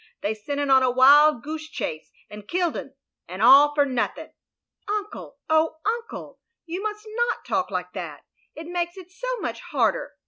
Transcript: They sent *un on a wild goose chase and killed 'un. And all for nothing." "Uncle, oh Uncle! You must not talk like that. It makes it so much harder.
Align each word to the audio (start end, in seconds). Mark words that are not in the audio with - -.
They 0.21 0.33
sent 0.33 0.59
*un 0.59 0.71
on 0.71 0.81
a 0.81 0.89
wild 0.89 1.43
goose 1.43 1.69
chase 1.69 2.09
and 2.27 2.47
killed 2.47 2.75
'un. 2.75 2.95
And 3.27 3.39
all 3.43 3.75
for 3.75 3.85
nothing." 3.85 4.31
"Uncle, 4.87 5.37
oh 5.47 5.75
Uncle! 5.85 6.39
You 6.65 6.81
must 6.81 7.05
not 7.07 7.45
talk 7.45 7.69
like 7.69 7.93
that. 7.93 8.21
It 8.55 8.65
makes 8.65 8.97
it 8.97 9.11
so 9.11 9.27
much 9.41 9.59
harder. 9.61 10.13